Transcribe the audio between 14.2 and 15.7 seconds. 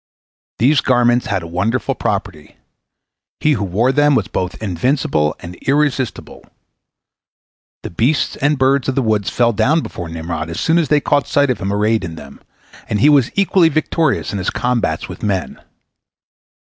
in his combats with men.